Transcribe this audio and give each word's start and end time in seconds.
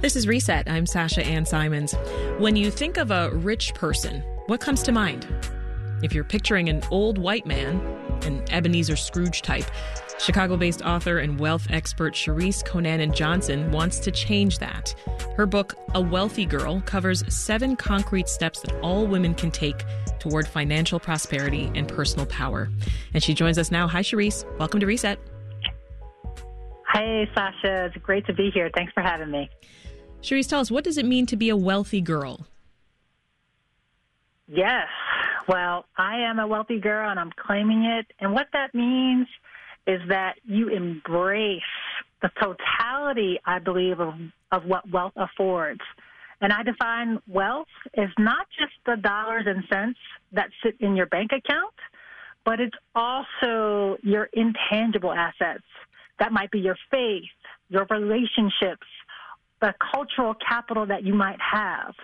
This 0.00 0.16
is 0.16 0.26
Reset. 0.26 0.68
I'm 0.68 0.86
Sasha 0.86 1.22
Ann 1.26 1.44
Simons. 1.44 1.94
When 2.38 2.56
you 2.56 2.70
think 2.70 2.96
of 2.96 3.10
a 3.10 3.30
rich 3.32 3.74
person, 3.74 4.22
what 4.46 4.60
comes 4.60 4.82
to 4.84 4.92
mind? 4.92 5.26
If 6.02 6.14
you're 6.14 6.24
picturing 6.24 6.70
an 6.70 6.82
old 6.90 7.18
white 7.18 7.44
man, 7.44 7.80
an 8.22 8.42
Ebenezer 8.50 8.96
Scrooge 8.96 9.42
type, 9.42 9.66
Chicago 10.18 10.56
based 10.56 10.82
author 10.82 11.18
and 11.18 11.38
wealth 11.38 11.66
expert 11.70 12.14
Cherise 12.14 12.64
Conanan 12.64 13.14
Johnson 13.14 13.70
wants 13.72 13.98
to 14.00 14.10
change 14.10 14.58
that. 14.58 14.94
Her 15.36 15.44
book, 15.44 15.74
A 15.94 16.00
Wealthy 16.00 16.46
Girl, 16.46 16.80
covers 16.86 17.22
seven 17.28 17.76
concrete 17.76 18.28
steps 18.28 18.60
that 18.60 18.72
all 18.80 19.06
women 19.06 19.34
can 19.34 19.50
take 19.50 19.84
toward 20.18 20.48
financial 20.48 20.98
prosperity 20.98 21.70
and 21.74 21.86
personal 21.86 22.24
power. 22.26 22.70
And 23.12 23.22
she 23.22 23.34
joins 23.34 23.58
us 23.58 23.70
now. 23.70 23.86
Hi, 23.86 24.00
Cherise. 24.00 24.44
Welcome 24.58 24.80
to 24.80 24.86
Reset. 24.86 25.18
Hey, 26.92 27.28
Sasha. 27.34 27.86
It's 27.86 27.96
great 27.98 28.26
to 28.26 28.32
be 28.32 28.50
here. 28.52 28.70
Thanks 28.74 28.92
for 28.92 29.02
having 29.02 29.30
me. 29.30 29.50
Cherise, 30.22 30.48
tell 30.48 30.60
us, 30.60 30.70
what 30.70 30.84
does 30.84 30.98
it 30.98 31.04
mean 31.04 31.26
to 31.26 31.36
be 31.36 31.48
a 31.48 31.56
wealthy 31.56 32.00
girl? 32.00 32.46
Yes. 34.48 34.88
Well, 35.46 35.84
I 35.96 36.20
am 36.20 36.38
a 36.38 36.46
wealthy 36.46 36.80
girl 36.80 37.10
and 37.10 37.20
I'm 37.20 37.32
claiming 37.36 37.84
it. 37.84 38.06
And 38.20 38.32
what 38.32 38.48
that 38.52 38.74
means 38.74 39.26
is 39.86 40.00
that 40.08 40.34
you 40.44 40.68
embrace 40.68 41.62
the 42.20 42.30
totality, 42.40 43.38
I 43.44 43.58
believe, 43.58 44.00
of, 44.00 44.14
of 44.52 44.64
what 44.64 44.90
wealth 44.90 45.14
affords. 45.16 45.80
And 46.40 46.52
I 46.52 46.62
define 46.62 47.18
wealth 47.26 47.68
as 47.96 48.08
not 48.18 48.46
just 48.58 48.72
the 48.86 48.96
dollars 48.96 49.44
and 49.46 49.64
cents 49.72 49.98
that 50.32 50.50
sit 50.62 50.76
in 50.80 50.96
your 50.96 51.06
bank 51.06 51.32
account, 51.32 51.74
but 52.44 52.60
it's 52.60 52.76
also 52.94 53.96
your 54.02 54.28
intangible 54.32 55.12
assets. 55.12 55.64
That 56.18 56.32
might 56.32 56.50
be 56.50 56.60
your 56.60 56.76
faith, 56.90 57.24
your 57.68 57.86
relationships, 57.90 58.86
the 59.60 59.74
cultural 59.92 60.34
capital 60.34 60.86
that 60.86 61.04
you 61.04 61.14
might 61.14 61.38
have. 61.40 61.94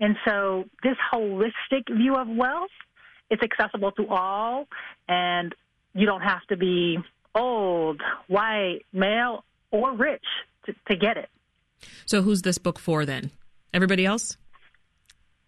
And 0.00 0.16
so 0.26 0.64
this 0.82 0.96
holistic 1.12 1.88
view 1.90 2.16
of 2.16 2.28
wealth, 2.28 2.70
it's 3.30 3.42
accessible 3.42 3.92
to 3.92 4.08
all 4.08 4.66
and 5.08 5.54
you 5.94 6.06
don't 6.06 6.20
have 6.20 6.44
to 6.48 6.56
be 6.56 6.98
old, 7.34 8.00
white, 8.28 8.80
male, 8.92 9.44
or 9.70 9.92
rich 9.96 10.24
to, 10.66 10.74
to 10.88 10.96
get 10.96 11.16
it. 11.16 11.28
So 12.06 12.22
who's 12.22 12.42
this 12.42 12.58
book 12.58 12.78
for 12.78 13.04
then? 13.04 13.30
Everybody 13.72 14.06
else? 14.06 14.36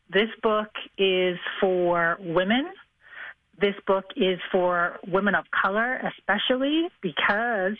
This 0.08 0.28
book 0.42 0.70
is 0.98 1.36
for 1.60 2.16
women. 2.20 2.66
This 3.60 3.74
book 3.86 4.04
is 4.16 4.38
for 4.52 4.98
women 5.06 5.34
of 5.34 5.44
color, 5.50 6.00
especially 6.18 6.88
because 7.00 7.76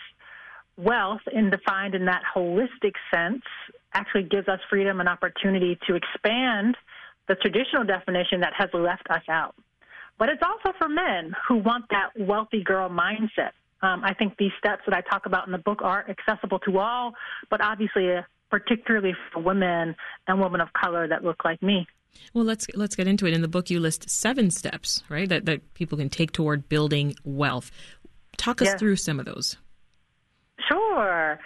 wealth, 0.77 1.21
in 1.33 1.51
defined 1.51 1.95
in 1.95 2.05
that 2.07 2.23
holistic 2.35 2.95
sense, 3.13 3.43
actually 3.95 4.25
gives 4.25 4.49
us 4.49 4.61
freedom 4.69 5.01
and 5.01 5.09
opportunity 5.09 5.79
to 5.89 5.95
expand 5.95 6.77
the 7.29 7.35
traditional 7.37 7.85
definition 7.85 8.41
that 8.41 8.53
has 8.57 8.69
left 8.73 9.07
us 9.11 9.23
out. 9.29 9.55
But 10.19 10.29
it's 10.29 10.43
also 10.43 10.77
for 10.79 10.89
men 10.89 11.35
who 11.49 11.57
want 11.57 11.87
that 11.91 12.11
wealthy 12.19 12.63
girl 12.63 12.89
mindset. 12.89 13.53
Um, 13.83 14.03
I 14.05 14.15
think 14.15 14.37
these 14.39 14.53
steps 14.59 14.83
that 14.87 14.95
I 14.95 15.03
talk 15.03 15.27
about 15.27 15.47
in 15.47 15.53
the 15.53 15.59
book 15.59 15.83
are 15.83 16.07
accessible 16.09 16.59
to 16.61 16.79
all, 16.79 17.13
but 17.51 17.61
obviously, 17.61 18.13
uh, 18.13 18.23
particularly 18.51 19.15
for 19.33 19.43
women 19.43 19.95
and 20.27 20.41
women 20.41 20.61
of 20.61 20.73
color 20.73 21.07
that 21.09 21.25
look 21.25 21.45
like 21.45 21.63
me. 21.63 21.87
Well, 22.33 22.45
let's 22.45 22.67
let's 22.75 22.97
get 22.97 23.07
into 23.07 23.27
it. 23.27 23.35
In 23.35 23.43
the 23.43 23.49
book, 23.49 23.69
you 23.69 23.79
list 23.79 24.09
seven 24.09 24.51
steps, 24.51 25.03
right, 25.11 25.29
that 25.29 25.45
that 25.45 25.75
people 25.75 25.99
can 25.99 26.09
take 26.09 26.33
toward 26.33 26.67
building 26.71 27.15
wealth. 27.25 27.71
Talk 28.39 28.63
us 28.63 28.69
yes. 28.69 28.79
through 28.79 28.97
some 28.97 29.21
of 29.21 29.27
those. 29.27 29.59
Sure. 30.69 31.39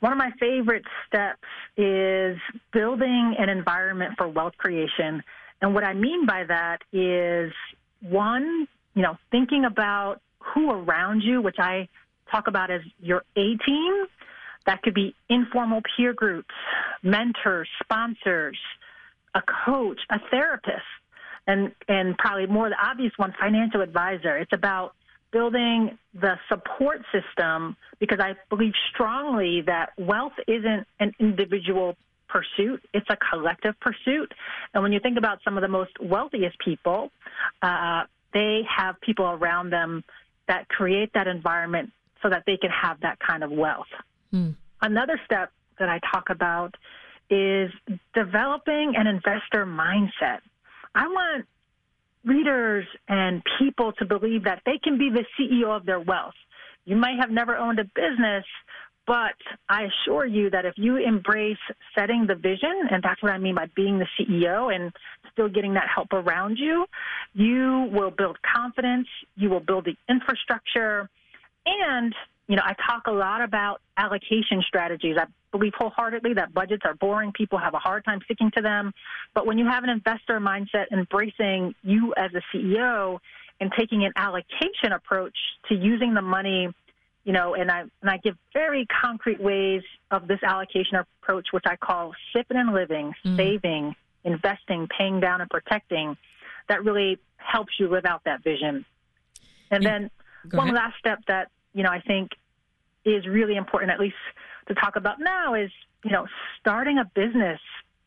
One 0.00 0.12
of 0.12 0.18
my 0.18 0.30
favorite 0.38 0.84
steps 1.06 1.42
is 1.76 2.38
building 2.72 3.34
an 3.38 3.48
environment 3.48 4.14
for 4.16 4.28
wealth 4.28 4.56
creation. 4.56 5.22
And 5.60 5.74
what 5.74 5.84
I 5.84 5.94
mean 5.94 6.24
by 6.24 6.44
that 6.44 6.78
is 6.92 7.52
one, 8.00 8.68
you 8.94 9.02
know, 9.02 9.18
thinking 9.30 9.64
about 9.64 10.20
who 10.38 10.70
around 10.70 11.22
you, 11.22 11.42
which 11.42 11.58
I 11.58 11.88
talk 12.30 12.46
about 12.46 12.70
as 12.70 12.82
your 13.00 13.24
A 13.36 13.56
team. 13.56 14.06
That 14.66 14.82
could 14.82 14.94
be 14.94 15.14
informal 15.28 15.80
peer 15.96 16.12
groups, 16.12 16.54
mentors, 17.02 17.68
sponsors, 17.82 18.58
a 19.34 19.42
coach, 19.64 19.98
a 20.10 20.18
therapist, 20.30 20.82
and, 21.46 21.72
and 21.88 22.16
probably 22.18 22.46
more 22.46 22.68
the 22.68 22.76
obvious 22.76 23.12
one, 23.16 23.34
financial 23.40 23.80
advisor. 23.80 24.36
It's 24.36 24.52
about 24.52 24.94
building 25.30 25.98
the 26.14 26.38
support 26.48 27.02
system 27.12 27.76
because 27.98 28.18
I 28.20 28.34
believe 28.48 28.72
strongly 28.92 29.62
that 29.62 29.90
wealth 29.98 30.32
isn't 30.46 30.86
an 31.00 31.12
individual 31.18 31.96
pursuit, 32.28 32.82
it's 32.92 33.08
a 33.08 33.16
collective 33.16 33.74
pursuit. 33.80 34.32
And 34.74 34.82
when 34.82 34.92
you 34.92 35.00
think 35.00 35.18
about 35.18 35.38
some 35.44 35.56
of 35.56 35.62
the 35.62 35.68
most 35.68 35.92
wealthiest 36.00 36.58
people, 36.58 37.10
uh, 37.62 38.04
they 38.32 38.62
have 38.68 39.00
people 39.00 39.26
around 39.26 39.70
them 39.70 40.04
that 40.46 40.68
create 40.68 41.12
that 41.14 41.26
environment 41.26 41.90
so 42.22 42.28
that 42.28 42.44
they 42.46 42.56
can 42.56 42.70
have 42.70 43.00
that 43.00 43.18
kind 43.20 43.42
of 43.42 43.50
wealth. 43.50 43.86
Mm. 44.32 44.54
Another 44.80 45.20
step 45.24 45.50
that 45.78 45.88
I 45.88 46.00
talk 46.12 46.30
about 46.30 46.74
is 47.30 47.70
developing 48.14 48.94
an 48.96 49.06
investor 49.06 49.66
mindset. 49.66 50.40
I 50.94 51.06
want 51.06 51.46
readers 52.28 52.86
and 53.08 53.42
people 53.58 53.92
to 53.94 54.04
believe 54.04 54.44
that 54.44 54.62
they 54.66 54.78
can 54.82 54.98
be 54.98 55.10
the 55.10 55.24
CEO 55.38 55.76
of 55.76 55.86
their 55.86 56.00
wealth. 56.00 56.34
You 56.84 56.96
might 56.96 57.18
have 57.18 57.30
never 57.30 57.56
owned 57.56 57.78
a 57.80 57.84
business, 57.84 58.44
but 59.06 59.34
I 59.68 59.84
assure 59.84 60.26
you 60.26 60.50
that 60.50 60.66
if 60.66 60.74
you 60.76 60.96
embrace 60.96 61.56
setting 61.96 62.26
the 62.26 62.34
vision, 62.34 62.88
and 62.90 63.02
that's 63.02 63.22
what 63.22 63.32
I 63.32 63.38
mean 63.38 63.54
by 63.54 63.66
being 63.74 63.98
the 63.98 64.06
CEO 64.18 64.74
and 64.74 64.92
still 65.32 65.48
getting 65.48 65.74
that 65.74 65.88
help 65.92 66.12
around 66.12 66.58
you, 66.58 66.84
you 67.32 67.88
will 67.90 68.10
build 68.10 68.36
confidence, 68.42 69.08
you 69.34 69.48
will 69.48 69.60
build 69.60 69.86
the 69.86 69.96
infrastructure, 70.12 71.08
and 71.64 72.14
you 72.48 72.56
know, 72.56 72.62
I 72.64 72.74
talk 72.74 73.06
a 73.06 73.12
lot 73.12 73.42
about 73.42 73.80
allocation 73.96 74.62
strategies. 74.66 75.16
I 75.18 75.26
believe 75.52 75.72
wholeheartedly 75.76 76.34
that 76.34 76.52
budgets 76.54 76.82
are 76.84 76.94
boring. 76.94 77.32
People 77.32 77.58
have 77.58 77.74
a 77.74 77.78
hard 77.78 78.04
time 78.04 78.20
sticking 78.24 78.50
to 78.56 78.62
them. 78.62 78.92
But 79.34 79.46
when 79.46 79.58
you 79.58 79.66
have 79.66 79.84
an 79.84 79.90
investor 79.90 80.40
mindset 80.40 80.86
embracing 80.90 81.74
you 81.82 82.14
as 82.16 82.30
a 82.34 82.42
CEO 82.52 83.18
and 83.60 83.70
taking 83.78 84.04
an 84.04 84.12
allocation 84.16 84.92
approach 84.92 85.36
to 85.68 85.74
using 85.74 86.14
the 86.14 86.22
money 86.22 86.68
you 87.24 87.34
know, 87.34 87.54
and 87.54 87.70
I 87.70 87.80
and 87.80 88.10
I 88.10 88.16
give 88.16 88.36
very 88.54 88.86
concrete 88.86 89.38
ways 89.38 89.82
of 90.10 90.26
this 90.26 90.42
allocation 90.42 90.96
approach, 90.96 91.48
which 91.50 91.64
I 91.66 91.76
call 91.76 92.14
sipping 92.32 92.56
and 92.56 92.72
living, 92.72 93.12
mm. 93.22 93.36
saving, 93.36 93.94
investing, 94.24 94.88
paying 94.96 95.20
down, 95.20 95.42
and 95.42 95.50
protecting. 95.50 96.16
That 96.70 96.84
really 96.84 97.18
helps 97.36 97.74
you 97.78 97.88
live 97.88 98.06
out 98.06 98.22
that 98.24 98.42
vision. 98.42 98.86
And 99.70 99.84
then 99.84 100.10
Go 100.48 100.56
one 100.56 100.68
ahead. 100.68 100.76
last 100.76 100.98
step 101.00 101.18
that 101.26 101.50
you 101.78 101.84
know 101.84 101.90
I 101.90 102.00
think 102.00 102.32
is 103.04 103.26
really 103.26 103.56
important, 103.56 103.90
at 103.92 104.00
least 104.00 104.16
to 104.66 104.74
talk 104.74 104.96
about 104.96 105.20
now, 105.20 105.54
is 105.54 105.70
you 106.04 106.10
know 106.10 106.26
starting 106.58 106.98
a 106.98 107.04
business 107.14 107.60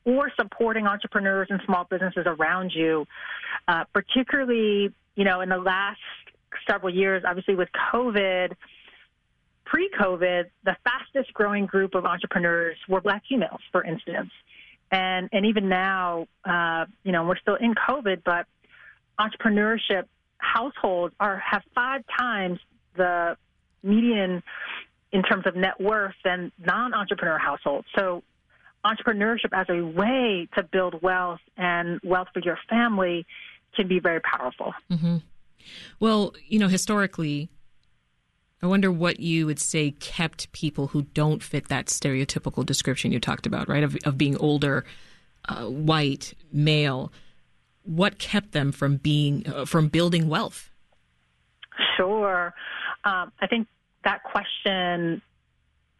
or 0.03 0.31
supporting 0.35 0.85
entrepreneurs 0.87 1.47
and 1.49 1.61
small 1.65 1.85
businesses 1.85 2.25
around 2.25 2.71
you, 2.75 3.07
uh, 3.67 3.85
particularly 3.93 4.93
you 5.15 5.23
know 5.23 5.41
in 5.41 5.49
the 5.49 5.57
last 5.57 5.99
several 6.69 6.93
years, 6.93 7.23
obviously 7.25 7.55
with 7.55 7.69
COVID 7.93 8.53
pre-COVID, 9.71 10.49
the 10.65 10.75
fastest 10.83 11.33
growing 11.33 11.65
group 11.65 11.95
of 11.95 12.05
entrepreneurs 12.05 12.75
were 12.89 12.99
black 12.99 13.23
females, 13.29 13.61
for 13.71 13.81
instance. 13.85 14.29
And, 14.91 15.29
and 15.31 15.45
even 15.45 15.69
now, 15.69 16.27
uh, 16.43 16.85
you 17.05 17.13
know, 17.13 17.23
we're 17.23 17.37
still 17.37 17.55
in 17.55 17.73
COVID, 17.75 18.23
but 18.25 18.47
entrepreneurship 19.17 20.03
households 20.39 21.15
are, 21.21 21.37
have 21.37 21.63
five 21.73 22.03
times 22.19 22.59
the 22.97 23.37
median 23.83 24.43
in 25.11 25.23
terms 25.23 25.45
of 25.45 25.55
net 25.55 25.79
worth 25.79 26.15
than 26.23 26.51
non-entrepreneur 26.59 27.37
households. 27.37 27.87
So 27.97 28.23
entrepreneurship 28.85 29.49
as 29.53 29.67
a 29.69 29.83
way 29.83 30.47
to 30.55 30.63
build 30.63 31.01
wealth 31.01 31.39
and 31.57 31.99
wealth 32.03 32.29
for 32.33 32.39
your 32.39 32.57
family 32.69 33.25
can 33.75 33.87
be 33.87 33.99
very 33.99 34.19
powerful. 34.21 34.73
Mm-hmm. 34.89 35.17
Well, 35.99 36.33
you 36.47 36.59
know, 36.59 36.67
historically, 36.67 37.49
I 38.63 38.67
wonder 38.67 38.91
what 38.91 39.19
you 39.19 39.45
would 39.45 39.59
say 39.59 39.91
kept 39.91 40.51
people 40.51 40.87
who 40.87 41.03
don't 41.03 41.41
fit 41.43 41.69
that 41.69 41.87
stereotypical 41.87 42.65
description 42.65 43.11
you 43.11 43.19
talked 43.19 43.45
about, 43.45 43.67
right? 43.67 43.83
Of, 43.83 43.97
of 44.05 44.17
being 44.17 44.37
older, 44.37 44.85
uh, 45.47 45.65
white, 45.65 46.33
male. 46.51 47.11
What 47.83 48.19
kept 48.19 48.51
them 48.51 48.71
from 48.71 48.97
being 48.97 49.47
uh, 49.47 49.65
from 49.65 49.87
building 49.87 50.27
wealth? 50.27 50.69
Sure, 51.97 52.53
um, 53.03 53.31
I 53.39 53.47
think 53.47 53.67
that 54.03 54.23
question 54.23 55.21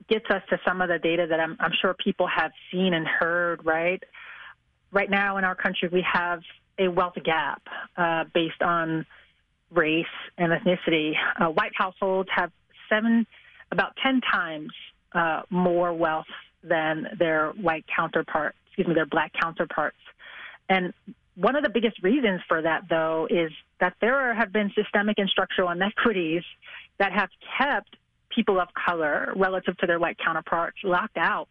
gets 0.08 0.26
us 0.30 0.42
to 0.50 0.60
some 0.66 0.82
of 0.82 0.90
the 0.90 1.00
data 1.00 1.28
that 1.30 1.40
I'm, 1.40 1.56
I'm 1.60 1.72
sure 1.82 1.94
people 1.94 2.28
have 2.28 2.52
seen 2.72 2.94
and 2.94 3.08
heard. 3.08 3.66
Right, 3.66 4.04
right 4.92 5.10
now 5.10 5.38
in 5.38 5.44
our 5.44 5.56
country, 5.56 5.90
we 5.92 6.06
have 6.12 6.42
a 6.78 6.88
wealth 6.88 7.16
gap 7.24 7.62
uh, 7.98 8.26
based 8.34 8.62
on 8.62 9.06
race 9.72 10.06
and 10.38 10.52
ethnicity. 10.52 11.14
Uh, 11.40 11.48
white 11.48 11.72
households 11.76 12.30
have 12.36 12.52
seven, 12.90 13.26
about 13.72 13.96
10 14.04 14.22
times 14.22 14.72
uh, 15.14 15.42
more 15.50 15.94
wealth 15.94 16.26
than 16.64 17.08
their 17.18 17.52
white 17.52 17.86
counterparts, 17.94 18.58
excuse 18.68 18.88
me, 18.88 18.94
their 18.94 19.06
black 19.06 19.32
counterparts. 19.40 19.98
And 20.70 20.94
one 21.36 21.56
of 21.56 21.64
the 21.64 21.70
biggest 21.70 22.02
reasons 22.04 22.42
for 22.48 22.62
that, 22.62 22.84
though, 22.90 23.28
is 23.30 23.52
that 23.80 23.94
there 24.02 24.34
have 24.34 24.52
been 24.52 24.72
systemic 24.76 25.18
and 25.18 25.30
structural 25.30 25.70
inequities 25.70 26.44
that 26.98 27.12
have 27.14 27.30
kept 27.58 27.96
people 28.30 28.60
of 28.60 28.68
color 28.74 29.34
relative 29.36 29.78
to 29.78 29.88
their 29.88 30.00
white 30.00 30.18
counterparts 30.24 30.78
locked 30.84 31.18
out. 31.18 31.48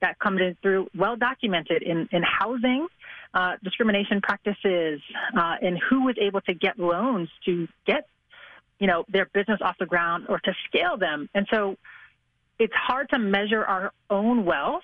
That 0.00 0.18
comes 0.18 0.40
in 0.40 0.56
through 0.60 0.88
well 0.96 1.16
documented 1.16 1.82
in, 1.82 2.08
in 2.12 2.22
housing, 2.22 2.88
uh, 3.32 3.56
discrimination 3.62 4.20
practices, 4.20 5.00
uh, 5.36 5.54
and 5.62 5.78
who 5.78 6.04
was 6.04 6.16
able 6.20 6.40
to 6.42 6.54
get 6.54 6.78
loans 6.78 7.28
to 7.46 7.68
get, 7.86 8.06
you 8.78 8.86
know, 8.86 9.04
their 9.08 9.26
business 9.26 9.60
off 9.62 9.76
the 9.78 9.86
ground 9.86 10.26
or 10.28 10.40
to 10.40 10.52
scale 10.68 10.96
them. 10.98 11.28
And 11.34 11.46
so 11.50 11.76
it's 12.58 12.74
hard 12.74 13.08
to 13.10 13.18
measure 13.18 13.64
our 13.64 13.92
own 14.10 14.44
wealth 14.44 14.82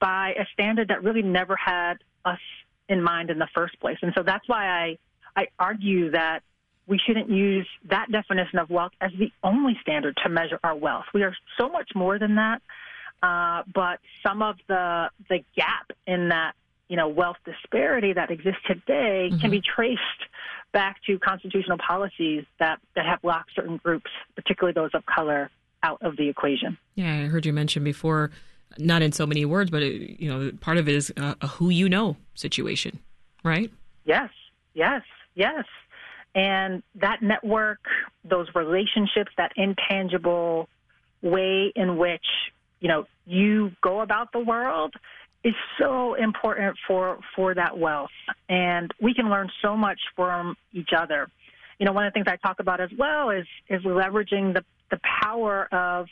by 0.00 0.34
a 0.38 0.44
standard 0.52 0.88
that 0.88 1.02
really 1.02 1.22
never 1.22 1.56
had 1.56 1.94
us 2.24 2.40
in 2.88 3.02
mind 3.02 3.30
in 3.30 3.38
the 3.38 3.48
first 3.54 3.78
place. 3.80 3.98
And 4.02 4.12
so 4.16 4.22
that's 4.22 4.48
why 4.48 4.66
I, 4.66 4.98
I 5.36 5.48
argue 5.58 6.10
that 6.12 6.42
we 6.86 6.98
shouldn't 7.04 7.30
use 7.30 7.66
that 7.90 8.10
definition 8.10 8.58
of 8.58 8.70
wealth 8.70 8.92
as 9.00 9.10
the 9.18 9.32
only 9.42 9.76
standard 9.82 10.16
to 10.22 10.28
measure 10.28 10.60
our 10.62 10.76
wealth. 10.76 11.04
We 11.12 11.22
are 11.24 11.34
so 11.58 11.68
much 11.68 11.90
more 11.94 12.18
than 12.18 12.36
that. 12.36 12.62
Uh, 13.22 13.62
but 13.74 13.98
some 14.22 14.42
of 14.42 14.56
the 14.68 15.10
the 15.28 15.38
gap 15.56 15.90
in 16.06 16.28
that 16.28 16.52
you 16.88 16.96
know 16.96 17.08
wealth 17.08 17.38
disparity 17.44 18.12
that 18.12 18.30
exists 18.30 18.60
today 18.66 19.30
mm-hmm. 19.30 19.38
can 19.38 19.50
be 19.50 19.60
traced 19.60 20.00
back 20.72 21.02
to 21.06 21.18
constitutional 21.18 21.78
policies 21.78 22.44
that 22.60 22.78
that 22.94 23.06
have 23.06 23.20
locked 23.24 23.50
certain 23.54 23.78
groups, 23.78 24.10
particularly 24.34 24.74
those 24.74 24.90
of 24.92 25.04
color, 25.06 25.50
out 25.82 25.98
of 26.02 26.16
the 26.16 26.28
equation. 26.28 26.76
Yeah, 26.94 27.14
I 27.14 27.26
heard 27.26 27.46
you 27.46 27.52
mention 27.52 27.82
before, 27.82 28.30
not 28.78 29.02
in 29.02 29.12
so 29.12 29.26
many 29.26 29.44
words, 29.44 29.70
but 29.70 29.82
it, 29.82 30.20
you 30.20 30.28
know, 30.28 30.52
part 30.60 30.78
of 30.78 30.88
it 30.88 30.94
is 30.94 31.12
a, 31.16 31.36
a 31.40 31.46
who 31.46 31.70
you 31.70 31.88
know 31.88 32.16
situation, 32.34 32.98
right? 33.42 33.70
Yes, 34.04 34.30
yes, 34.74 35.02
yes. 35.34 35.64
And 36.34 36.82
that 36.96 37.22
network, 37.22 37.80
those 38.24 38.48
relationships, 38.54 39.32
that 39.38 39.52
intangible 39.56 40.68
way 41.22 41.72
in 41.74 41.96
which, 41.96 42.26
you 42.80 42.88
know, 42.88 43.06
you 43.26 43.72
go 43.80 44.00
about 44.00 44.32
the 44.32 44.40
world 44.40 44.94
is 45.42 45.54
so 45.78 46.14
important 46.14 46.76
for, 46.86 47.18
for 47.34 47.54
that 47.54 47.78
wealth. 47.78 48.10
And 48.48 48.92
we 49.00 49.14
can 49.14 49.30
learn 49.30 49.50
so 49.62 49.76
much 49.76 49.98
from 50.14 50.56
each 50.72 50.90
other. 50.94 51.28
You 51.78 51.86
know, 51.86 51.92
one 51.92 52.06
of 52.06 52.12
the 52.12 52.14
things 52.18 52.26
I 52.28 52.36
talk 52.36 52.60
about 52.60 52.80
as 52.80 52.90
well 52.98 53.30
is, 53.30 53.46
is 53.68 53.82
leveraging 53.82 54.54
the, 54.54 54.64
the 54.90 55.00
power 55.22 55.68
of, 55.72 56.08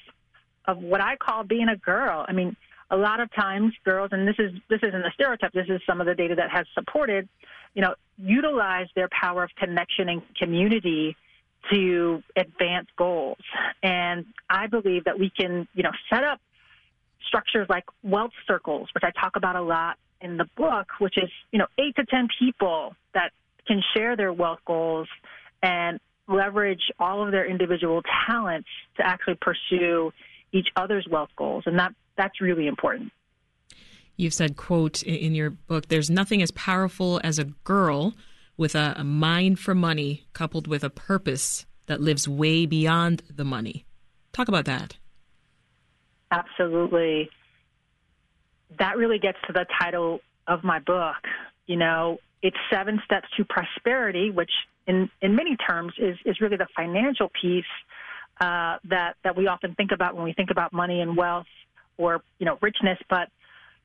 of 0.67 0.79
what 0.79 1.01
I 1.01 1.17
call 1.17 1.45
being 1.45 1.69
a 1.69 1.77
girl. 1.77 2.25
I 2.29 2.33
mean, 2.33 2.57
a 2.91 2.97
lot 2.97 3.21
of 3.21 3.33
times 3.35 3.73
girls, 3.85 4.11
and 4.13 4.27
this 4.27 4.37
is 4.39 4.53
this 4.69 4.81
isn't 4.83 5.05
a 5.05 5.11
stereotype. 5.15 5.53
This 5.53 5.69
is 5.69 5.81
some 5.87 6.01
of 6.01 6.07
the 6.07 6.15
data 6.15 6.35
that 6.37 6.51
has 6.51 6.67
supported, 6.75 7.29
you 7.75 7.83
know, 7.83 7.95
utilize 8.19 8.87
their 8.95 9.09
power 9.09 9.45
of 9.45 9.51
connection 9.57 10.09
and 10.09 10.23
community 10.37 11.17
to 11.73 12.23
advance 12.37 12.89
goals. 12.97 13.39
And 13.83 14.27
I 14.51 14.67
believe 14.67 15.05
that 15.05 15.19
we 15.19 15.31
can, 15.31 15.67
you 15.75 15.83
know, 15.83 15.93
set 16.11 16.23
up 16.23 16.41
structures 17.27 17.67
like 17.71 17.85
wealth 18.03 18.33
circles, 18.47 18.89
which 18.95 19.05
I 19.05 19.11
talk 19.19 19.37
about 19.37 19.57
a 19.57 19.63
lot 19.63 19.97
in 20.21 20.37
the 20.37 20.47
book, 20.57 20.87
which 20.99 21.17
is, 21.17 21.31
you 21.53 21.59
know, 21.59 21.67
eight 21.79 21.97
to 21.97 22.05
ten 22.05 22.29
people 22.39 22.95
that 23.15 23.33
can 23.67 23.83
share 23.95 24.15
their 24.15 24.33
wealth 24.33 24.61
goals 24.67 25.09
and 25.63 25.99
leverage 26.29 26.83
all 26.99 27.25
of 27.25 27.33
their 27.33 27.47
individual 27.47 28.03
talents 28.27 28.69
to 28.97 29.07
actually 29.07 29.39
pursue 29.41 30.13
each 30.55 30.69
other's 30.77 31.07
wealth 31.11 31.31
goals. 31.37 31.65
And 31.67 31.79
that 31.79 31.95
that's 32.17 32.41
really 32.41 32.67
important. 32.67 33.13
You've 34.17 34.33
said, 34.33 34.57
quote, 34.57 35.03
in 35.03 35.35
your 35.35 35.51
book, 35.51 35.89
there's 35.89 36.09
nothing 36.09 36.41
as 36.41 36.53
powerful 36.53 37.21
as 37.25 37.39
a 37.39 37.45
girl 37.45 38.15
with 38.57 38.77
a, 38.77 38.95
a 38.97 39.05
mind 39.05 39.59
for 39.59 39.75
money 39.75 40.25
coupled 40.33 40.69
with 40.69 40.85
a 40.85 40.91
purpose 40.91 41.67
that 41.87 42.01
lives 42.01 42.29
way 42.29 42.65
beyond 42.65 43.25
the 43.29 43.45
money. 43.45 43.85
Talk 44.33 44.47
about 44.47 44.67
that. 44.67 44.97
Absolutely. 46.31 47.29
That 48.79 48.97
really 48.97 49.19
gets 49.19 49.39
to 49.49 49.53
the 49.53 49.67
title 49.81 50.21
of 50.47 50.63
my 50.63 50.79
book. 50.79 51.17
You 51.67 51.77
know, 51.77 52.19
it's 52.43 52.57
seven 52.73 53.01
steps 53.05 53.27
to 53.37 53.45
prosperity, 53.45 54.31
which 54.31 54.51
in, 54.87 55.11
in 55.21 55.35
many 55.35 55.57
terms 55.57 55.93
is, 55.99 56.17
is 56.25 56.41
really 56.41 56.57
the 56.57 56.69
financial 56.77 57.31
piece 57.41 57.65
uh, 58.41 58.79
that, 58.89 59.15
that 59.25 59.37
we 59.37 59.47
often 59.47 59.75
think 59.75 59.93
about 59.93 60.15
when 60.15 60.25
we 60.25 60.33
think 60.33 60.51
about 60.51 60.73
money 60.73 61.01
and 61.01 61.17
wealth 61.17 61.47
or 61.97 62.23
you 62.39 62.47
know 62.47 62.59
richness, 62.61 62.99
but 63.09 63.29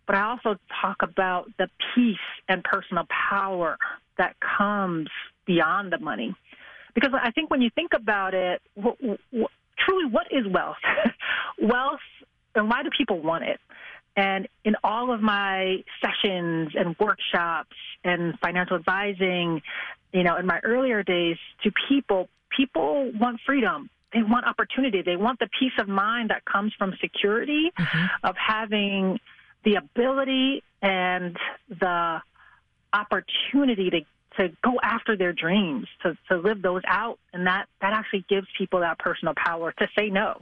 but 0.08 0.16
I 0.16 0.22
also 0.24 0.60
talk 0.82 0.98
about 1.04 1.52
the 1.60 1.70
peace 1.94 2.18
and 2.48 2.64
personal 2.64 3.06
power 3.30 3.78
that 4.18 4.36
comes 4.40 5.08
beyond 5.46 5.92
the 5.92 6.00
money, 6.00 6.36
because 6.96 7.12
I 7.14 7.32
think 7.32 7.52
when 7.52 7.62
you 7.62 7.70
think 7.76 7.92
about 7.94 8.34
it, 8.34 8.62
truly, 8.76 10.06
what 10.10 10.28
is 10.32 10.48
wealth? 10.52 10.78
wealth, 11.62 12.00
and 12.56 12.70
why 12.70 12.82
do 12.82 12.90
people 12.98 13.22
want 13.22 13.44
it? 13.44 13.60
And 14.16 14.48
in 14.66 14.76
all 14.84 15.14
of 15.14 15.22
my 15.22 15.84
sessions 16.02 16.72
and 16.76 16.96
workshops 17.00 17.76
and 18.04 18.38
financial 18.40 18.78
advising, 18.78 19.62
you 20.12 20.24
know, 20.24 20.38
in 20.38 20.48
my 20.48 20.60
earlier 20.64 21.04
days 21.04 21.38
to 21.64 21.72
people, 21.88 22.30
people 22.50 23.12
want 23.20 23.40
freedom 23.46 23.92
they 24.14 24.24
want 24.24 24.46
opportunity. 24.46 25.02
They 25.02 25.18
want 25.18 25.40
the 25.40 25.50
peace 25.60 25.74
of 25.80 25.88
mind 25.88 26.30
that 26.30 26.46
comes 26.46 26.74
from 26.78 26.94
security, 27.00 27.72
mm-hmm. 27.78 28.06
of 28.24 28.36
having 28.36 29.20
the 29.64 29.76
ability 29.76 30.64
and 30.82 31.38
the 31.70 32.22
opportunity 32.94 33.90
to 33.92 34.02
to 34.38 34.50
go 34.64 34.80
after 34.82 35.18
their 35.18 35.34
dreams, 35.34 35.88
to, 36.02 36.18
to 36.30 36.38
live 36.38 36.62
those 36.62 36.84
out. 36.88 37.20
And 37.34 37.48
that, 37.48 37.66
that 37.82 37.94
actually 37.94 38.24
gives 38.30 38.48
people 38.58 38.80
that 38.82 38.98
personal 39.00 39.34
power 39.36 39.74
to 39.74 39.88
say 39.98 40.10
no. 40.10 40.42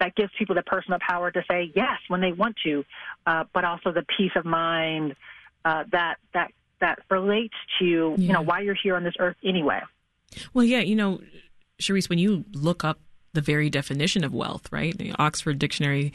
That 0.00 0.16
gives 0.16 0.32
people 0.38 0.54
the 0.56 0.62
personal 0.62 0.98
power 1.06 1.30
to 1.30 1.44
say 1.48 1.70
yes 1.74 1.98
when 2.08 2.20
they 2.20 2.32
want 2.32 2.56
to, 2.64 2.84
uh, 3.26 3.44
but 3.52 3.64
also 3.64 3.92
the 3.92 4.04
peace 4.16 4.32
of 4.34 4.44
mind 4.44 5.14
uh, 5.64 5.84
that, 5.92 6.16
that, 6.34 6.50
that 6.80 7.00
relates 7.10 7.54
to, 7.78 7.84
yeah. 7.84 8.14
you 8.16 8.32
know, 8.32 8.42
why 8.42 8.60
you're 8.60 8.74
here 8.82 8.96
on 8.96 9.04
this 9.04 9.14
earth 9.20 9.36
anyway. 9.44 9.80
Well, 10.52 10.64
yeah, 10.64 10.80
you 10.80 10.96
know, 10.96 11.20
Cherise, 11.80 12.08
when 12.08 12.18
you 12.18 12.44
look 12.52 12.84
up 12.84 13.00
the 13.34 13.40
very 13.40 13.70
definition 13.70 14.24
of 14.24 14.34
wealth, 14.34 14.68
right? 14.72 14.96
The 14.96 15.14
Oxford 15.18 15.58
Dictionary 15.58 16.12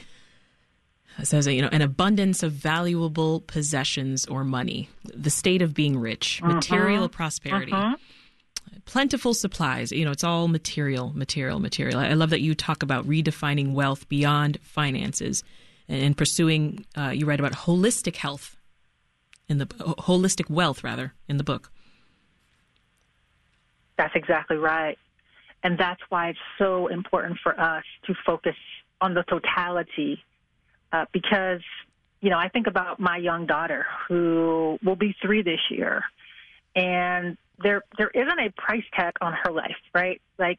says, 1.22 1.46
you 1.48 1.62
know, 1.62 1.70
an 1.72 1.82
abundance 1.82 2.44
of 2.44 2.52
valuable 2.52 3.42
possessions 3.42 4.26
or 4.26 4.44
money, 4.44 4.90
the 5.06 5.30
state 5.30 5.62
of 5.62 5.74
being 5.74 5.98
rich, 5.98 6.42
uh-huh. 6.42 6.56
material 6.56 7.08
prosperity. 7.08 7.72
Uh-huh. 7.72 7.96
Plentiful 8.86 9.34
supplies, 9.34 9.92
you 9.92 10.04
know, 10.04 10.12
it's 10.12 10.24
all 10.24 10.48
material, 10.48 11.12
material, 11.16 11.60
material. 11.60 12.00
I 12.00 12.14
love 12.14 12.32
that 12.32 12.42
you 12.42 12.56
talk 12.56 12.84
about 12.84 13.08
redefining 13.08 13.74
wealth 13.74 14.10
beyond 14.10 14.58
finances 14.62 15.44
and, 15.88 16.18
pursuing, 16.18 16.86
uh, 16.98 17.10
you 17.10 17.26
write 17.26 17.40
about 17.40 17.54
holistic 17.54 18.16
health 18.16 18.58
in 19.48 19.58
the 19.60 19.68
holistic 19.68 20.50
wealth, 20.50 20.84
rather, 20.84 21.14
in 21.28 21.38
the 21.38 21.44
book. 21.44 21.72
That's 23.98 24.16
exactly 24.16 24.58
right. 24.58 24.98
And 25.64 25.78
that's 25.78 26.02
why 26.10 26.30
it's 26.30 26.40
so 26.58 26.88
important 26.88 27.40
for 27.42 27.60
us 27.60 27.84
to 28.08 28.14
focus 28.26 28.56
on 29.00 29.14
the 29.14 29.24
totality 29.24 30.24
uh, 30.92 31.06
because, 31.12 31.62
you 32.22 32.30
know, 32.30 32.38
I 32.38 32.50
think 32.50 32.68
about 32.68 33.00
my 33.00 33.18
young 33.18 33.46
daughter 33.46 33.86
who 34.08 34.78
will 34.84 34.96
be 34.96 35.16
three 35.22 35.42
this 35.42 35.60
year. 35.70 36.04
And 36.76 37.38
there, 37.62 37.84
there 37.98 38.10
isn't 38.10 38.40
a 38.40 38.52
price 38.52 38.84
tag 38.96 39.14
on 39.22 39.34
her 39.44 39.52
life, 39.52 39.78
right? 39.94 40.22
Like, 40.38 40.58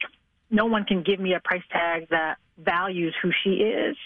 no 0.50 0.66
one 0.66 0.84
can 0.84 1.02
give 1.02 1.20
me 1.20 1.34
a 1.34 1.40
price 1.40 1.62
tag 1.70 2.08
that 2.10 2.36
values 2.58 3.14
who 3.22 3.30
she 3.42 3.50
is 3.50 3.96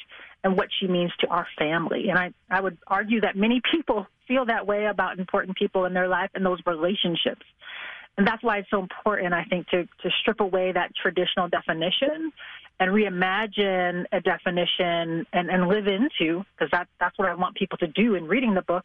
and 0.44 0.56
what 0.56 0.68
she 0.78 0.86
means 0.86 1.12
to 1.20 1.26
our 1.28 1.46
family. 1.58 2.08
And 2.08 2.18
I, 2.18 2.32
I 2.50 2.60
would 2.60 2.78
argue 2.86 3.20
that 3.20 3.36
many 3.36 3.60
people 3.72 4.06
feel 4.26 4.46
that 4.46 4.66
way 4.66 4.86
about 4.86 5.18
important 5.18 5.56
people 5.56 5.84
in 5.84 5.94
their 5.94 6.08
life 6.08 6.30
and 6.34 6.44
those 6.44 6.60
relationships. 6.66 7.44
And 8.18 8.26
that's 8.26 8.42
why 8.42 8.58
it's 8.58 8.68
so 8.68 8.80
important, 8.80 9.32
I 9.32 9.44
think, 9.44 9.68
to, 9.68 9.84
to 9.84 10.10
strip 10.20 10.40
away 10.40 10.72
that 10.72 10.90
traditional 11.00 11.48
definition 11.48 12.32
and 12.80 12.90
reimagine 12.90 14.04
a 14.10 14.20
definition 14.20 15.24
and, 15.32 15.48
and 15.48 15.68
live 15.68 15.86
into, 15.86 16.44
because 16.52 16.70
that, 16.72 16.88
that's 16.98 17.16
what 17.16 17.28
I 17.28 17.34
want 17.34 17.54
people 17.54 17.78
to 17.78 17.86
do 17.86 18.16
in 18.16 18.26
reading 18.26 18.54
the 18.54 18.62
book, 18.62 18.84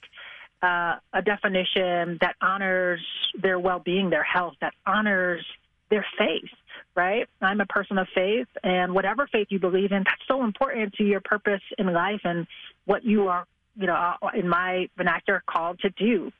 uh, 0.62 0.98
a 1.14 1.22
definition 1.24 2.20
that 2.22 2.36
honors 2.42 3.02
their 3.42 3.58
well 3.60 3.80
being, 3.80 4.12
their 4.12 4.24
health, 4.24 4.54
that 4.62 4.74
honors 4.86 5.44
their 5.90 6.06
faith, 6.16 6.50
right? 6.96 7.28
I'm 7.42 7.60
a 7.60 7.66
person 7.66 7.98
of 7.98 8.08
faith, 8.14 8.48
and 8.64 8.94
whatever 8.94 9.28
faith 9.32 9.48
you 9.50 9.60
believe 9.60 9.92
in, 9.92 10.04
that's 10.04 10.28
so 10.28 10.44
important 10.44 10.94
to 10.94 11.04
your 11.04 11.22
purpose 11.22 11.62
in 11.80 11.92
life 11.92 12.22
and 12.24 12.46
what 12.86 13.04
you 13.04 13.30
are, 13.30 13.46
you 13.76 13.88
know, 13.88 13.96
uh, 13.96 14.28
in 14.36 14.48
my 14.48 14.90
vernacular, 14.96 15.42
called 15.48 15.80
to 15.80 15.90
do. 15.90 16.32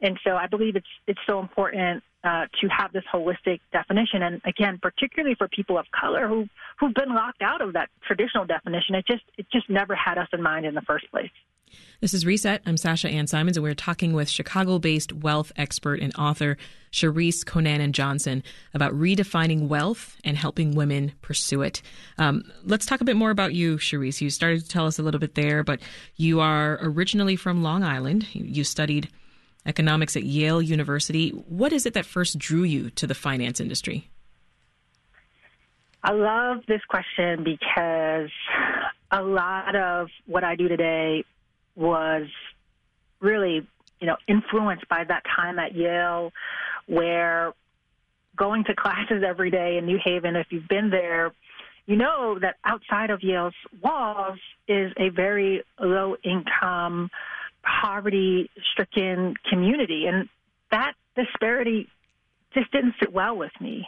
And 0.00 0.18
so 0.24 0.36
I 0.36 0.46
believe 0.46 0.76
it's 0.76 0.86
it's 1.06 1.20
so 1.26 1.40
important 1.40 2.02
uh, 2.24 2.46
to 2.60 2.68
have 2.68 2.92
this 2.92 3.04
holistic 3.12 3.60
definition. 3.72 4.22
And 4.22 4.40
again, 4.44 4.78
particularly 4.80 5.34
for 5.34 5.48
people 5.48 5.78
of 5.78 5.86
color 5.98 6.26
who 6.28 6.48
who've 6.78 6.94
been 6.94 7.14
locked 7.14 7.42
out 7.42 7.60
of 7.60 7.74
that 7.74 7.90
traditional 8.06 8.44
definition, 8.44 8.94
it 8.94 9.06
just 9.06 9.22
it 9.36 9.46
just 9.52 9.68
never 9.70 9.94
had 9.94 10.18
us 10.18 10.28
in 10.32 10.42
mind 10.42 10.66
in 10.66 10.74
the 10.74 10.82
first 10.82 11.10
place. 11.10 11.30
This 12.00 12.14
is 12.14 12.24
Reset. 12.24 12.62
I'm 12.64 12.76
Sasha 12.76 13.08
Ann 13.08 13.26
Simons, 13.26 13.56
and 13.56 13.64
we're 13.64 13.74
talking 13.74 14.12
with 14.12 14.28
Chicago 14.28 14.78
based 14.78 15.12
wealth 15.12 15.52
expert 15.56 16.00
and 16.00 16.14
author 16.16 16.56
Cherise 16.92 17.44
Conanan 17.44 17.92
Johnson 17.92 18.42
about 18.72 18.92
redefining 18.92 19.68
wealth 19.68 20.16
and 20.24 20.36
helping 20.36 20.74
women 20.74 21.12
pursue 21.20 21.62
it. 21.62 21.82
Um, 22.16 22.44
let's 22.64 22.86
talk 22.86 23.00
a 23.00 23.04
bit 23.04 23.16
more 23.16 23.30
about 23.30 23.52
you, 23.52 23.76
Cherise. 23.76 24.20
You 24.20 24.30
started 24.30 24.62
to 24.62 24.68
tell 24.68 24.86
us 24.86 24.98
a 24.98 25.02
little 25.02 25.20
bit 25.20 25.34
there, 25.34 25.62
but 25.62 25.80
you 26.16 26.40
are 26.40 26.78
originally 26.80 27.36
from 27.36 27.62
Long 27.62 27.82
Island. 27.82 28.26
You 28.32 28.64
studied 28.64 29.08
economics 29.68 30.16
at 30.16 30.24
Yale 30.24 30.62
University. 30.62 31.30
What 31.30 31.72
is 31.72 31.86
it 31.86 31.94
that 31.94 32.06
first 32.06 32.38
drew 32.38 32.64
you 32.64 32.90
to 32.90 33.06
the 33.06 33.14
finance 33.14 33.60
industry? 33.60 34.10
I 36.02 36.12
love 36.12 36.58
this 36.66 36.80
question 36.88 37.44
because 37.44 38.30
a 39.10 39.22
lot 39.22 39.76
of 39.76 40.08
what 40.26 40.42
I 40.44 40.56
do 40.56 40.68
today 40.68 41.24
was 41.76 42.28
really, 43.20 43.66
you 44.00 44.06
know, 44.06 44.16
influenced 44.26 44.88
by 44.88 45.04
that 45.04 45.22
time 45.36 45.58
at 45.58 45.74
Yale 45.74 46.32
where 46.86 47.52
going 48.36 48.64
to 48.64 48.74
classes 48.76 49.22
every 49.26 49.50
day 49.50 49.76
in 49.76 49.86
New 49.86 49.98
Haven, 50.02 50.36
if 50.36 50.46
you've 50.50 50.68
been 50.68 50.90
there, 50.90 51.32
you 51.86 51.96
know 51.96 52.38
that 52.40 52.56
outside 52.64 53.10
of 53.10 53.22
Yale's 53.22 53.54
walls 53.82 54.38
is 54.68 54.92
a 54.98 55.08
very 55.08 55.62
low 55.80 56.16
income, 56.22 57.10
poverty 57.82 58.50
stricken 58.72 59.34
community. 59.48 60.06
And 60.06 60.28
that 60.70 60.94
disparity 61.16 61.88
just 62.54 62.70
didn't 62.72 62.94
sit 63.00 63.12
well 63.12 63.36
with 63.36 63.52
me 63.60 63.86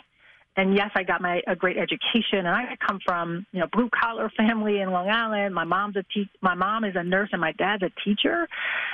and 0.57 0.75
yes, 0.75 0.91
I 0.95 1.05
got 1.05 1.21
my 1.21 1.43
a 1.47 1.55
great 1.55 1.77
education, 1.77 2.41
and 2.41 2.49
I 2.49 2.77
come 2.87 2.99
from 3.05 3.47
you 3.53 3.61
know 3.61 3.67
blue 3.73 3.89
collar 3.89 4.31
family 4.37 4.81
in 4.81 4.91
Long 4.91 5.09
Island. 5.09 5.55
My 5.55 5.65
mom's 5.65 5.97
a 5.97 6.03
te- 6.03 6.29
my 6.43 6.55
mom 6.55 6.85
is 6.85 6.97
a 6.97 7.05
nurse, 7.05 7.31
and 7.33 7.41
my 7.41 7.53
dad's 7.53 7.83
a 7.83 7.91
teacher. 8.05 8.49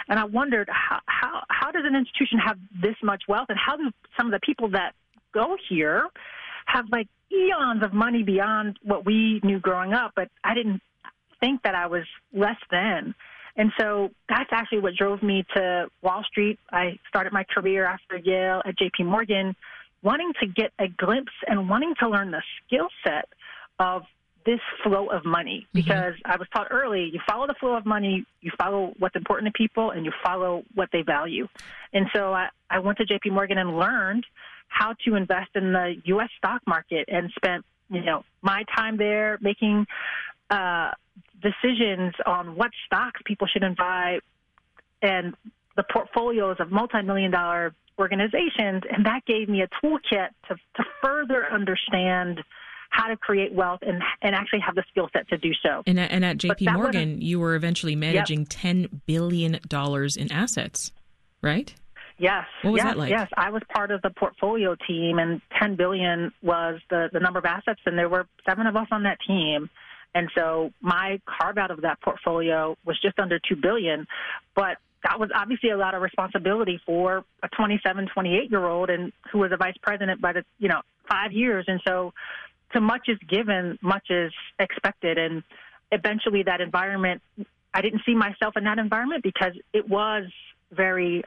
And 0.09 0.19
I 0.19 0.25
wondered 0.25 0.69
how 0.71 1.01
how 1.07 1.43
how 1.49 1.71
does 1.71 1.83
an 1.85 1.97
institution 1.97 2.39
have 2.39 2.59
this 2.81 2.97
much 3.03 3.23
wealth, 3.27 3.47
and 3.49 3.59
how 3.59 3.77
do 3.77 3.91
some 4.17 4.27
of 4.27 4.33
the 4.33 4.41
people 4.45 4.69
that 4.71 4.95
go 5.33 5.57
here 5.69 6.07
have 6.67 6.85
like 6.93 7.09
eons 7.33 7.83
of 7.83 7.93
money 7.93 8.23
beyond 8.23 8.79
what 8.83 9.07
we 9.07 9.41
knew 9.43 9.59
growing 9.59 9.95
up? 9.95 10.13
But 10.15 10.29
I 10.45 10.55
didn't 10.55 10.83
think 11.41 11.63
that 11.63 11.75
I 11.75 11.87
was 11.87 12.05
less 12.33 12.61
than. 12.71 13.15
And 13.57 13.73
so 13.79 14.11
that's 14.29 14.51
actually 14.53 14.81
what 14.81 14.95
drove 14.95 15.23
me 15.23 15.45
to 15.55 15.87
Wall 16.03 16.23
Street. 16.25 16.59
I 16.71 16.99
started 17.09 17.33
my 17.33 17.45
career 17.45 17.87
after 17.87 18.17
Yale 18.17 18.63
at 18.65 18.77
JP 18.77 19.07
Morgan 19.07 19.57
wanting 20.03 20.33
to 20.41 20.47
get 20.47 20.73
a 20.79 20.89
glimpse 20.89 21.33
and 21.47 21.69
wanting 21.69 21.95
to 22.01 22.09
learn 22.09 22.31
the 22.31 22.43
skill 22.67 22.89
set 23.03 23.29
of 23.79 24.03
this 24.45 24.61
flow 24.83 25.09
of 25.09 25.25
money 25.25 25.67
mm-hmm. 25.67 25.79
because 25.81 26.15
mm-hmm. 26.15 26.33
I 26.33 26.37
was 26.37 26.49
taught 26.55 26.69
early 26.71 27.11
you 27.13 27.21
follow 27.29 27.47
the 27.47 27.55
flow 27.59 27.75
of 27.75 27.85
money, 27.85 28.25
you 28.41 28.53
follow 28.57 28.95
what's 28.99 29.17
important 29.17 29.53
to 29.53 29.57
people, 29.57 29.91
and 29.91 30.05
you 30.05 30.13
follow 30.23 30.63
what 30.75 30.89
they 30.93 31.03
value. 31.03 31.49
And 31.93 32.07
so 32.15 32.33
I, 32.33 32.49
I 32.71 32.79
went 32.79 32.99
to 32.99 33.05
JP 33.05 33.33
Morgan 33.33 33.59
and 33.59 33.77
learned 33.77 34.25
how 34.69 34.95
to 35.05 35.15
invest 35.15 35.51
in 35.55 35.73
the 35.73 35.97
U.S. 36.05 36.29
stock 36.39 36.63
market 36.67 37.09
and 37.09 37.31
spent 37.35 37.65
you 37.91 38.05
know 38.05 38.25
my 38.43 38.65
time 38.77 38.97
there 38.97 39.39
making 39.41 39.87
uh, 40.51 40.91
decisions 41.43 42.15
on 42.25 42.57
what 42.57 42.71
stocks 42.87 43.21
people 43.25 43.47
should 43.47 43.63
buy 43.77 44.19
and 45.03 45.35
the 45.77 45.85
portfolios 45.93 46.57
of 46.59 46.71
multi-million 46.71 47.31
dollar 47.31 47.75
organizations, 47.99 48.83
and 48.91 49.05
that 49.05 49.25
gave 49.27 49.49
me 49.49 49.63
a 49.63 49.69
toolkit 49.85 50.29
to, 50.49 50.57
to 50.77 50.85
further 51.03 51.47
understand 51.53 52.41
how 52.91 53.09
to 53.09 53.17
create 53.17 53.53
wealth 53.53 53.81
and, 53.83 54.03
and 54.23 54.35
actually 54.35 54.61
have 54.61 54.75
the 54.75 54.85
skill 54.91 55.09
set 55.13 55.29
to 55.29 55.37
do 55.37 55.51
so. 55.63 55.83
And 55.87 55.99
at, 56.01 56.11
and 56.11 56.25
at 56.25 56.39
JP 56.39 56.73
Morgan, 56.73 57.21
you 57.21 57.41
were 57.41 57.55
eventually 57.55 57.97
managing 57.97 58.41
yep. 58.41 58.49
$10 58.49 59.01
billion 59.07 59.55
in 59.55 60.33
assets, 60.33 60.93
right? 61.43 61.75
Yes. 62.19 62.45
What 62.63 62.73
was 62.73 62.79
yes, 62.79 62.87
that 62.87 62.99
like? 62.99 63.11
Yes, 63.11 63.29
I 63.37 63.51
was 63.51 63.63
part 63.75 63.91
of 63.91 64.01
the 64.03 64.11
portfolio 64.11 64.77
team, 64.87 65.19
and 65.19 65.43
10 65.61 65.77
billion 65.77 66.33
was 66.43 66.81
the 66.89 67.09
the 67.13 67.21
number 67.21 67.39
of 67.39 67.45
assets, 67.45 67.81
and 67.85 67.99
there 67.99 68.09
were 68.09 68.27
seven 68.49 68.67
of 68.67 68.75
us 68.75 68.87
on 68.91 69.03
that 69.03 69.19
team. 69.27 69.69
And 70.15 70.31
so 70.35 70.71
my 70.81 71.21
carve 71.27 71.59
out 71.59 71.71
of 71.71 71.83
that 71.83 72.01
portfolio 72.01 72.77
was 72.85 72.99
just 73.01 73.19
under 73.19 73.39
two 73.39 73.57
billion, 73.57 74.07
but 74.55 74.79
that 75.05 75.21
was 75.21 75.31
obviously 75.35 75.71
a 75.71 75.77
lot 75.77 75.95
of 75.95 76.03
responsibility 76.03 76.81
for 76.85 77.25
a 77.43 77.49
27, 77.49 78.09
28 78.13 78.51
year 78.51 78.65
old 78.65 78.91
and 78.91 79.13
who 79.31 79.39
was 79.39 79.53
a 79.53 79.57
vice 79.57 79.77
president 79.83 80.21
by 80.21 80.33
the, 80.33 80.45
you 80.59 80.69
know, 80.69 80.81
five 81.09 81.33
years. 81.33 81.65
And 81.69 81.81
so 81.87 82.13
to 82.73 82.81
much 82.81 83.09
is 83.09 83.19
given, 83.29 83.79
much 83.83 84.11
is 84.11 84.33
expected. 84.59 85.19
And 85.19 85.43
eventually 85.93 86.43
that 86.45 86.61
environment, 86.61 87.23
I 87.73 87.83
didn't 87.83 88.03
see 88.05 88.15
myself 88.15 88.57
in 88.57 88.65
that 88.65 88.79
environment 88.79 89.23
because 89.23 89.53
it 89.73 89.89
was 89.89 90.25
very 90.73 91.23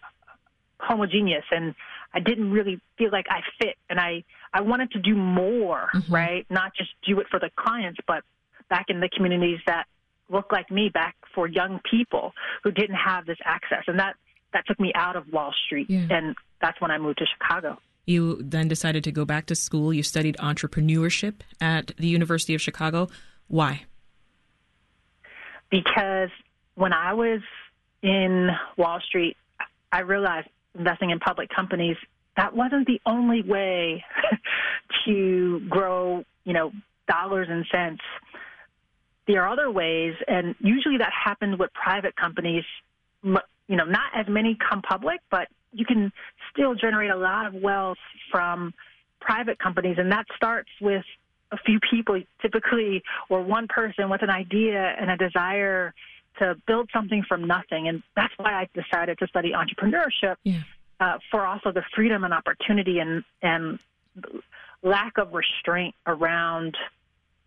homogeneous 0.79 1.45
and 1.51 1.75
I 2.13 2.19
didn't 2.19 2.51
really 2.51 2.79
feel 2.97 3.11
like 3.11 3.27
I 3.29 3.41
fit 3.59 3.75
and 3.89 3.99
I, 3.99 4.23
I 4.53 4.61
wanted 4.61 4.91
to 4.91 4.99
do 4.99 5.15
more, 5.15 5.89
mm-hmm. 5.93 6.13
right? 6.13 6.45
Not 6.49 6.73
just 6.75 6.89
do 7.05 7.19
it 7.19 7.27
for 7.29 7.39
the 7.39 7.51
clients, 7.55 7.99
but 8.07 8.23
back 8.69 8.85
in 8.89 8.99
the 8.99 9.09
communities 9.09 9.59
that 9.67 9.85
look 10.29 10.51
like 10.51 10.69
me 10.69 10.89
back 10.89 11.15
for 11.33 11.47
young 11.47 11.79
people 11.89 12.33
who 12.63 12.71
didn't 12.71 12.95
have 12.95 13.25
this 13.25 13.37
access. 13.43 13.83
And 13.87 13.99
that, 13.99 14.15
that 14.53 14.65
took 14.67 14.79
me 14.79 14.91
out 14.95 15.15
of 15.15 15.27
Wall 15.31 15.53
Street. 15.65 15.89
Yeah. 15.89 16.07
And 16.09 16.35
that's 16.61 16.79
when 16.81 16.91
I 16.91 16.97
moved 16.97 17.17
to 17.19 17.25
Chicago. 17.25 17.77
You 18.05 18.41
then 18.41 18.67
decided 18.67 19.03
to 19.03 19.11
go 19.11 19.25
back 19.25 19.47
to 19.47 19.55
school. 19.55 19.93
You 19.93 20.03
studied 20.03 20.37
entrepreneurship 20.37 21.41
at 21.61 21.91
the 21.97 22.07
University 22.07 22.55
of 22.55 22.61
Chicago. 22.61 23.07
Why? 23.47 23.85
Because 25.69 26.29
when 26.75 26.93
I 26.93 27.13
was 27.13 27.41
in 28.01 28.49
Wall 28.77 28.99
Street, 29.07 29.37
I 29.91 29.99
realized 30.01 30.47
investing 30.75 31.09
in 31.09 31.19
public 31.19 31.49
companies 31.49 31.97
that 32.37 32.55
wasn't 32.55 32.87
the 32.87 33.01
only 33.05 33.41
way 33.41 34.03
to 35.05 35.59
grow, 35.69 36.23
you 36.45 36.53
know, 36.53 36.71
dollars 37.07 37.47
and 37.49 37.65
cents 37.71 38.01
there 39.29 39.43
are 39.43 39.49
other 39.49 39.69
ways, 39.69 40.15
and 40.27 40.55
usually 40.59 40.97
that 40.97 41.11
happens 41.13 41.59
with 41.59 41.71
private 41.73 42.15
companies. 42.15 42.63
You 43.23 43.75
know, 43.75 43.85
not 43.85 44.11
as 44.15 44.27
many 44.27 44.57
come 44.57 44.81
public, 44.81 45.19
but 45.29 45.47
you 45.71 45.85
can 45.85 46.11
still 46.51 46.73
generate 46.73 47.11
a 47.11 47.15
lot 47.15 47.45
of 47.45 47.53
wealth 47.53 47.99
from 48.31 48.73
private 49.21 49.59
companies, 49.59 49.97
and 49.99 50.11
that 50.11 50.25
starts 50.35 50.69
with 50.81 51.05
a 51.51 51.57
few 51.57 51.79
people, 51.91 52.19
typically, 52.41 53.03
or 53.29 53.43
one 53.43 53.67
person 53.67 54.09
with 54.09 54.23
an 54.23 54.31
idea 54.31 54.95
and 54.99 55.11
a 55.11 55.17
desire 55.17 55.93
to 56.39 56.55
build 56.65 56.89
something 56.91 57.23
from 57.27 57.45
nothing. 57.45 57.87
And 57.87 58.01
that's 58.15 58.33
why 58.37 58.53
I 58.53 58.67
decided 58.73 59.19
to 59.19 59.27
study 59.27 59.51
entrepreneurship 59.51 60.37
yeah. 60.43 60.61
uh, 60.99 61.19
for 61.29 61.45
also 61.45 61.71
the 61.71 61.83
freedom 61.95 62.23
and 62.23 62.33
opportunity 62.33 62.97
and 62.97 63.23
and 63.43 63.79
lack 64.81 65.19
of 65.19 65.33
restraint 65.33 65.93
around 66.07 66.75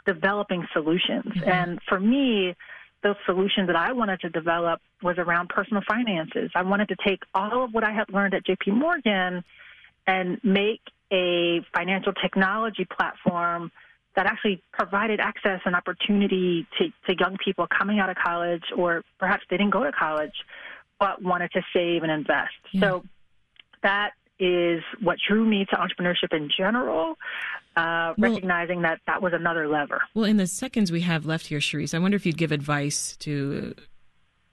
developing 0.06 0.66
solutions. 0.72 1.24
Mm-hmm. 1.26 1.48
And 1.48 1.78
for 1.88 2.00
me, 2.00 2.54
the 3.02 3.16
solution 3.26 3.66
that 3.66 3.76
I 3.76 3.92
wanted 3.92 4.20
to 4.20 4.30
develop 4.30 4.80
was 5.02 5.18
around 5.18 5.48
personal 5.48 5.82
finances. 5.86 6.50
I 6.54 6.62
wanted 6.62 6.88
to 6.88 6.96
take 7.04 7.20
all 7.34 7.64
of 7.64 7.74
what 7.74 7.84
I 7.84 7.92
had 7.92 8.08
learned 8.12 8.34
at 8.34 8.44
JP 8.46 8.74
Morgan 8.74 9.44
and 10.06 10.40
make 10.44 10.80
a 11.12 11.60
financial 11.74 12.12
technology 12.12 12.84
platform 12.84 13.70
that 14.14 14.26
actually 14.26 14.62
provided 14.72 15.20
access 15.20 15.60
and 15.64 15.74
opportunity 15.74 16.66
to, 16.78 16.88
to 17.06 17.18
young 17.18 17.36
people 17.42 17.66
coming 17.66 17.98
out 17.98 18.10
of 18.10 18.16
college 18.16 18.64
or 18.76 19.02
perhaps 19.18 19.42
they 19.50 19.56
didn't 19.56 19.72
go 19.72 19.84
to 19.84 19.92
college 19.92 20.34
but 20.98 21.20
wanted 21.22 21.50
to 21.52 21.62
save 21.72 22.02
and 22.02 22.12
invest. 22.12 22.52
Yeah. 22.70 22.80
So 22.80 23.04
that 23.82 24.12
is 24.38 24.82
what 25.00 25.18
drew 25.26 25.44
me 25.44 25.64
to 25.66 25.76
entrepreneurship 25.76 26.32
in 26.32 26.48
general, 26.56 27.16
uh, 27.76 28.14
well, 28.18 28.32
recognizing 28.32 28.82
that 28.82 29.00
that 29.06 29.22
was 29.22 29.32
another 29.32 29.68
lever. 29.68 30.02
Well, 30.14 30.24
in 30.24 30.36
the 30.36 30.46
seconds 30.46 30.92
we 30.92 31.00
have 31.02 31.26
left 31.26 31.46
here, 31.46 31.58
Cherise, 31.58 31.94
I 31.94 31.98
wonder 31.98 32.16
if 32.16 32.26
you'd 32.26 32.36
give 32.36 32.52
advice 32.52 33.16
to 33.18 33.74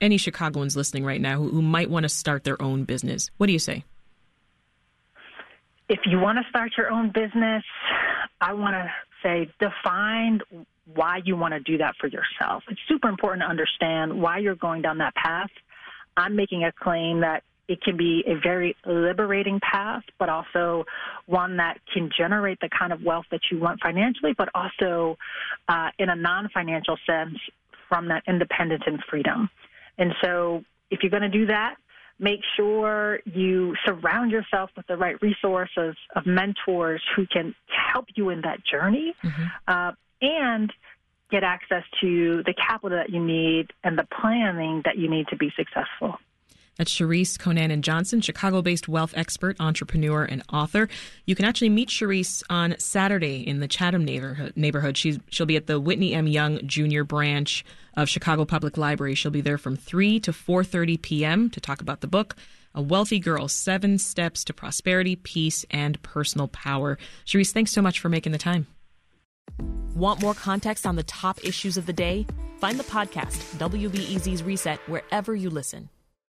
any 0.01 0.17
Chicagoans 0.17 0.75
listening 0.75 1.03
right 1.03 1.19
now 1.19 1.37
who, 1.37 1.49
who 1.49 1.61
might 1.61 1.89
want 1.89 2.03
to 2.03 2.09
start 2.09 2.43
their 2.43 2.61
own 2.61 2.83
business. 2.83 3.29
What 3.37 3.47
do 3.47 3.53
you 3.53 3.59
say? 3.59 3.83
If 5.89 5.99
you 6.05 6.19
want 6.19 6.37
to 6.37 6.49
start 6.49 6.71
your 6.77 6.91
own 6.91 7.11
business, 7.11 7.63
I 8.39 8.53
want 8.53 8.75
to 8.75 8.91
say 9.23 9.49
define 9.59 10.39
why 10.93 11.21
you 11.23 11.35
want 11.35 11.53
to 11.53 11.59
do 11.59 11.77
that 11.79 11.95
for 11.99 12.07
yourself. 12.07 12.63
It's 12.69 12.79
super 12.87 13.09
important 13.09 13.41
to 13.41 13.49
understand 13.49 14.21
why 14.21 14.37
you're 14.39 14.55
going 14.55 14.81
down 14.81 14.99
that 14.99 15.15
path. 15.15 15.49
I'm 16.15 16.35
making 16.35 16.63
a 16.63 16.71
claim 16.71 17.21
that 17.21 17.43
it 17.69 17.81
can 17.83 17.95
be 17.95 18.23
a 18.27 18.33
very 18.35 18.75
liberating 18.85 19.59
path, 19.59 20.01
but 20.17 20.27
also 20.27 20.85
one 21.27 21.57
that 21.57 21.77
can 21.93 22.09
generate 22.17 22.59
the 22.59 22.69
kind 22.77 22.91
of 22.91 23.03
wealth 23.03 23.27
that 23.29 23.41
you 23.51 23.59
want 23.59 23.79
financially, 23.79 24.33
but 24.35 24.49
also 24.55 25.17
uh, 25.69 25.89
in 25.99 26.09
a 26.09 26.15
non 26.15 26.49
financial 26.49 26.97
sense 27.05 27.37
from 27.87 28.07
that 28.07 28.23
independence 28.27 28.83
and 28.87 28.99
freedom. 29.07 29.49
And 29.99 30.13
so, 30.21 30.63
if 30.89 31.03
you're 31.03 31.11
going 31.11 31.21
to 31.21 31.29
do 31.29 31.45
that, 31.45 31.75
make 32.17 32.39
sure 32.57 33.19
you 33.25 33.75
surround 33.85 34.31
yourself 34.31 34.71
with 34.75 34.87
the 34.87 34.97
right 34.97 35.21
resources 35.21 35.95
of 36.15 36.25
mentors 36.25 37.01
who 37.15 37.27
can 37.27 37.53
help 37.67 38.05
you 38.15 38.29
in 38.29 38.41
that 38.41 38.65
journey. 38.65 39.13
Mm-hmm. 39.23 39.43
Uh, 39.67 39.91
and 40.21 40.73
get 41.31 41.43
access 41.43 41.83
to 42.01 42.43
the 42.45 42.53
capital 42.53 42.97
that 42.97 43.09
you 43.09 43.23
need 43.23 43.67
and 43.83 43.97
the 43.97 44.07
planning 44.19 44.81
that 44.85 44.97
you 44.97 45.09
need 45.09 45.27
to 45.27 45.37
be 45.37 45.51
successful. 45.55 46.17
That's 46.79 46.93
Cherise 46.93 47.37
Conanan 47.37 47.81
Johnson, 47.81 48.21
Chicago 48.21 48.61
based 48.61 48.87
wealth 48.87 49.13
expert, 49.17 49.57
entrepreneur, 49.59 50.23
and 50.23 50.41
author. 50.51 50.87
You 51.25 51.35
can 51.35 51.43
actually 51.43 51.67
meet 51.67 51.89
Cherise 51.89 52.41
on 52.49 52.79
Saturday 52.79 53.45
in 53.45 53.59
the 53.59 53.67
Chatham 53.67 54.05
neighborhood. 54.05 54.53
neighborhood. 54.55 54.95
She's, 54.95 55.19
she'll 55.29 55.45
be 55.45 55.57
at 55.57 55.67
the 55.67 55.77
Whitney 55.77 56.13
M. 56.13 56.25
Young 56.25 56.65
Junior 56.65 57.03
Branch 57.03 57.65
of 57.97 58.07
Chicago 58.07 58.45
Public 58.45 58.77
Library. 58.77 59.13
She'll 59.13 59.29
be 59.29 59.41
there 59.41 59.57
from 59.57 59.75
3 59.75 60.21
to 60.21 60.31
4.30 60.31 61.01
p.m. 61.01 61.49
to 61.49 61.59
talk 61.59 61.81
about 61.81 61.99
the 61.99 62.07
book, 62.07 62.37
A 62.73 62.81
Wealthy 62.81 63.19
Girl, 63.19 63.49
Seven 63.49 63.97
Steps 63.97 64.45
to 64.45 64.53
Prosperity, 64.53 65.17
Peace, 65.17 65.65
and 65.69 66.01
Personal 66.01 66.47
Power. 66.47 66.97
Cherise, 67.25 67.51
thanks 67.51 67.73
so 67.73 67.81
much 67.81 67.99
for 67.99 68.07
making 68.07 68.31
the 68.31 68.37
time. 68.37 68.67
Want 69.95 70.21
more 70.21 70.33
context 70.33 70.87
on 70.87 70.95
the 70.95 71.03
top 71.03 71.43
issues 71.43 71.75
of 71.75 71.87
the 71.87 71.93
day? 71.93 72.25
Find 72.59 72.79
the 72.79 72.85
podcast, 72.85 73.57
WBEZ's 73.57 74.43
Reset, 74.43 74.79
wherever 74.87 75.35
you 75.35 75.49
listen. 75.49 75.89